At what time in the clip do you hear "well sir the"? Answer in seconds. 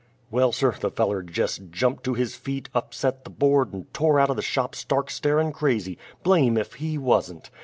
0.31-0.89